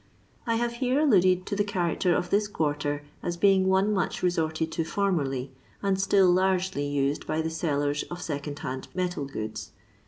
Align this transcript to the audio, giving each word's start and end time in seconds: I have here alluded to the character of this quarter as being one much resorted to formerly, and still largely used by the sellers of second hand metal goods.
I 0.47 0.55
have 0.55 0.71
here 0.81 0.99
alluded 0.99 1.45
to 1.45 1.55
the 1.55 1.63
character 1.63 2.15
of 2.15 2.31
this 2.31 2.47
quarter 2.47 3.03
as 3.21 3.37
being 3.37 3.67
one 3.67 3.93
much 3.93 4.23
resorted 4.23 4.71
to 4.71 4.83
formerly, 4.83 5.51
and 5.83 6.01
still 6.01 6.31
largely 6.31 6.87
used 6.87 7.27
by 7.27 7.39
the 7.43 7.51
sellers 7.51 8.01
of 8.09 8.19
second 8.19 8.57
hand 8.57 8.87
metal 8.95 9.25
goods. 9.25 9.69